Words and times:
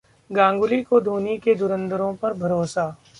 गांगुली 0.29 0.81
को 0.83 0.99
धोनी 1.01 1.37
के 1.37 1.55
धुरंधरों 1.55 2.13
पर 2.15 2.33
भरोसा 2.33 2.95